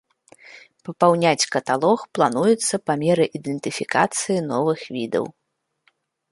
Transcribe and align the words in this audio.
Папаўняць 0.87 1.47
каталог 1.55 1.99
плануецца 2.19 2.75
па 2.87 2.93
меры 3.03 3.23
ідэнтыфікацыі 3.41 4.39
новых 4.51 4.79
відаў. 4.97 5.25